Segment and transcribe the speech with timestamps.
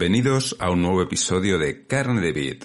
[0.00, 2.64] Bienvenidos a un nuevo episodio de Carne de Vid.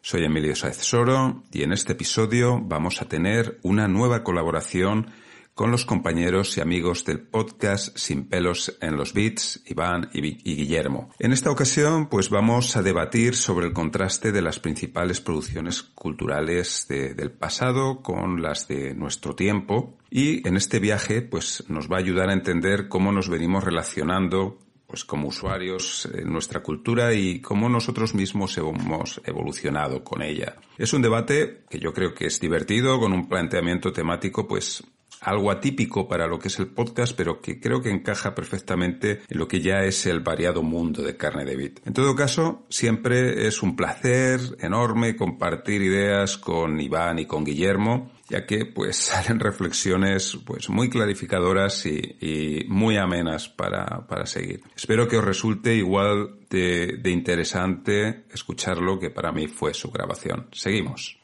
[0.00, 5.10] Soy Emilio Saez Soro y en este episodio vamos a tener una nueva colaboración
[5.54, 11.10] con los compañeros y amigos del podcast Sin pelos en los bits, Iván y, Guillermo.
[11.18, 16.86] En esta ocasión, pues vamos a debatir sobre el contraste de las principales producciones culturales
[16.88, 19.98] de- del pasado con las de nuestro tiempo.
[20.10, 24.58] Y en este viaje, pues nos va a ayudar a entender cómo nos venimos relacionando
[24.92, 30.56] pues como usuarios en nuestra cultura y cómo nosotros mismos hemos evolucionado con ella.
[30.76, 34.84] Es un debate que yo creo que es divertido, con un planteamiento temático pues
[35.22, 39.38] algo atípico para lo que es el podcast, pero que creo que encaja perfectamente en
[39.38, 41.80] lo que ya es el variado mundo de carne de bit.
[41.86, 48.10] En todo caso, siempre es un placer enorme compartir ideas con Iván y con Guillermo,
[48.28, 54.62] ya que pues salen reflexiones pues muy clarificadoras y, muy amenas para, para seguir.
[54.74, 60.48] Espero que os resulte igual de, de interesante escucharlo que para mí fue su grabación.
[60.52, 61.21] Seguimos.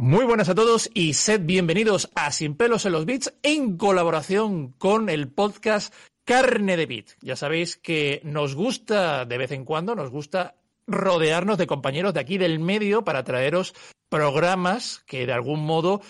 [0.00, 4.70] Muy buenas a todos y sed bienvenidos a Sin pelos en los bits en colaboración
[4.78, 5.92] con el podcast
[6.24, 7.10] Carne de Bit.
[7.20, 10.54] Ya sabéis que nos gusta de vez en cuando, nos gusta
[10.86, 13.74] rodearnos de compañeros de aquí del medio para traeros
[14.08, 16.00] programas que de algún modo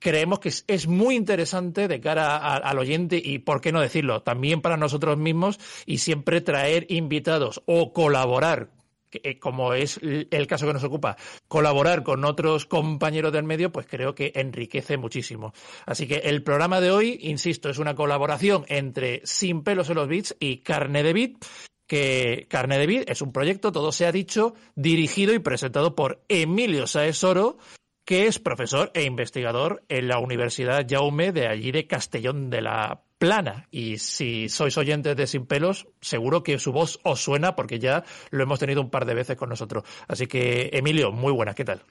[0.00, 4.62] creemos que es, muy interesante de cara al oyente y, por qué no decirlo, también
[4.62, 8.70] para nosotros mismos y siempre traer invitados o colaborar,
[9.12, 13.86] eh, como es el caso que nos ocupa, colaborar con otros compañeros del medio, pues
[13.86, 15.52] creo que enriquece muchísimo.
[15.86, 20.08] Así que el programa de hoy, insisto, es una colaboración entre Sin pelos en los
[20.08, 21.44] bits y Carne de Bit
[21.88, 26.22] que Carne de Bit es un proyecto, todo se ha dicho, dirigido y presentado por
[26.28, 27.56] Emilio Saez Oro,
[28.04, 33.02] que es profesor e investigador en la Universidad Jaume de allí de Castellón de la
[33.18, 33.66] Plana.
[33.70, 38.04] Y si sois oyentes de Sin Pelos, seguro que su voz os suena porque ya
[38.30, 39.84] lo hemos tenido un par de veces con nosotros.
[40.06, 41.82] Así que, Emilio, muy buenas, ¿qué tal?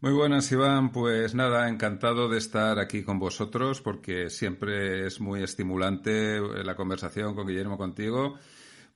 [0.00, 0.92] Muy buenas, Iván.
[0.92, 7.34] Pues nada, encantado de estar aquí con vosotros porque siempre es muy estimulante la conversación
[7.34, 8.38] con Guillermo contigo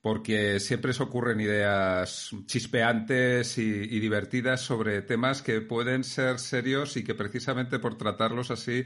[0.01, 6.97] porque siempre se ocurren ideas chispeantes y, y divertidas sobre temas que pueden ser serios
[6.97, 8.85] y que precisamente por tratarlos así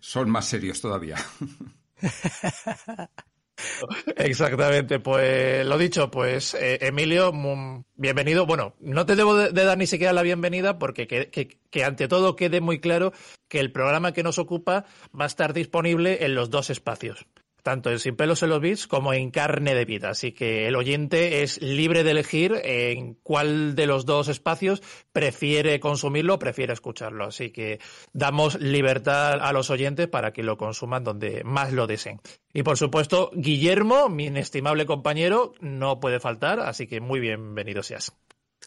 [0.00, 1.16] son más serios todavía.
[4.16, 8.46] Exactamente, pues lo dicho, pues eh, Emilio, mm, bienvenido.
[8.46, 12.08] Bueno, no te debo de, dar ni siquiera la bienvenida porque que, que- que ante
[12.08, 13.12] todo quede muy claro
[13.48, 14.84] que el programa que nos ocupa
[15.18, 17.26] va a estar disponible en los dos espacios,
[17.62, 20.10] tanto en Sin pelos en los bits como en carne de vida.
[20.10, 25.80] Así que el oyente es libre de elegir en cuál de los dos espacios prefiere
[25.80, 27.24] consumirlo o prefiere escucharlo.
[27.24, 27.80] Así que
[28.12, 32.20] damos libertad a los oyentes para que lo consuman donde más lo deseen.
[32.52, 38.12] Y por supuesto, Guillermo, mi inestimable compañero, no puede faltar, así que muy bienvenido seas.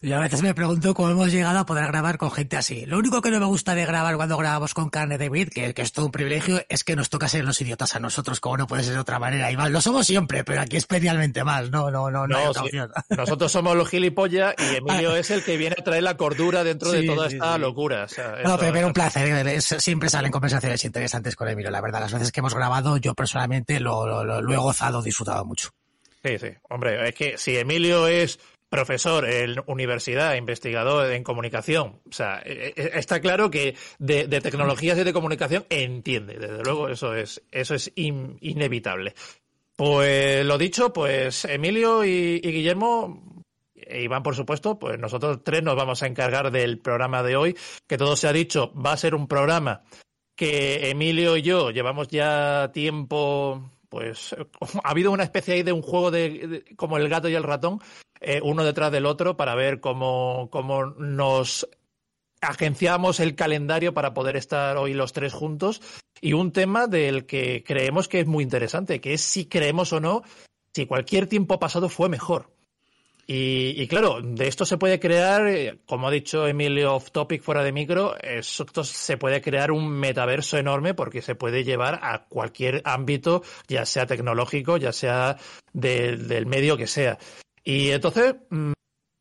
[0.02, 2.84] Yo a veces me pregunto cómo hemos llegado a poder grabar con gente así.
[2.84, 5.72] Lo único que no me gusta de grabar cuando grabamos con Carne de Bit, que,
[5.72, 8.58] que es todo un privilegio, es que nos toca ser los idiotas a nosotros, como
[8.58, 9.50] no puede ser de otra manera.
[9.50, 11.70] Iván, lo somos siempre, pero aquí especialmente más.
[11.70, 12.70] No, no, no, no, hay No, sí.
[13.16, 16.92] Nosotros somos los gilipollas y Emilio es el que viene a traer la cordura dentro
[16.92, 18.04] de toda sí, esta locura.
[18.04, 19.46] O sea, No, pero, pero un placer.
[19.46, 19.54] ¿eh?
[19.56, 21.70] Es- siempre salen conversaciones interesantes con Emilio.
[21.70, 25.70] La verdad, las veces que hemos grabado, yo personalmente lo- lo he gozado, disfrutado mucho.
[26.22, 26.48] Sí, sí.
[26.68, 32.72] Hombre, es que si Emilio es profesor en universidad, investigador en comunicación, o sea, eh,
[32.76, 37.74] eh, está claro que de, tecnologías y de comunicación entiende, desde luego, eso es, eso
[37.74, 39.14] es in- inevitable.
[39.76, 45.76] Pues lo dicho, pues Emilio y, Guillermo, e Iván, por supuesto, pues nosotros tres nos
[45.76, 49.14] vamos a encargar del programa de hoy, que todo se ha dicho, va a ser
[49.14, 49.82] un programa
[50.34, 54.36] que Emilio y yo llevamos ya tiempo, pues
[54.84, 57.42] ha habido una especie ahí de un juego de, de- como el gato y el
[57.42, 57.80] ratón,
[58.20, 61.66] eh, uno detrás del otro para ver cómo, cómo nos
[62.42, 65.80] agenciamos el calendario para poder estar hoy los tres juntos
[66.20, 70.00] y un tema del que creemos que es muy interesante, que es si creemos o
[70.00, 70.22] no
[70.74, 72.50] si cualquier tiempo pasado fue mejor.
[73.28, 77.64] Y, claro, de esto se puede crear, eh, como ha dicho Emilio off topic fuera
[77.64, 82.82] de micro, esto se puede crear un metaverso enorme porque se puede llevar a cualquier
[82.84, 85.38] ámbito, ya sea tecnológico, ya sea
[85.72, 87.18] del medio que sea.
[87.64, 88.72] Y entonces, mm,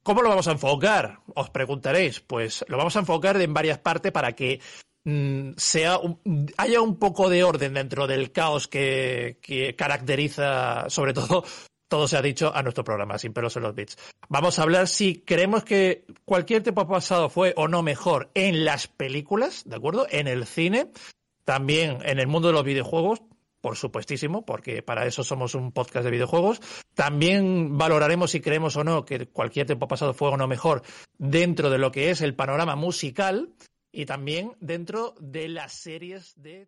[0.03, 1.21] ¿cómo lo vamos a enfocar?
[1.33, 2.19] Os preguntaréis.
[2.19, 4.59] Pues lo vamos a enfocar en varias partes para que
[5.03, 5.99] mm, sea
[6.57, 11.43] haya un poco de orden dentro del caos que, que caracteriza sobre todo
[11.95, 13.97] todo se ha dicho a nuestro programa, sin pelos en los bits.
[14.27, 18.87] Vamos a hablar si creemos que cualquier tiempo pasado fue o no mejor en las
[18.87, 20.05] películas, ¿de acuerdo?
[20.09, 20.91] En el cine,
[21.45, 23.21] también en el mundo de los videojuegos,
[23.61, 26.59] por supuestísimo, porque para eso somos un podcast de videojuegos.
[26.95, 30.81] También valoraremos si creemos o no que cualquier tiempo pasado fue o no mejor
[31.17, 33.53] dentro de lo que es el panorama musical
[33.93, 36.67] y también dentro de las series de